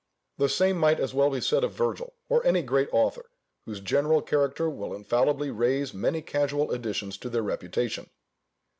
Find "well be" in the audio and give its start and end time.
1.13-1.39